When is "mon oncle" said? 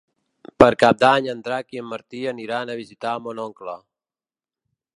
3.27-3.77